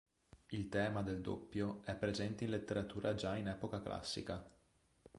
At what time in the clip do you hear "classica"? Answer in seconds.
3.83-4.43